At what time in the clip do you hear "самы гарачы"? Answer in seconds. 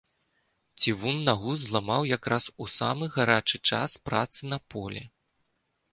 2.79-3.57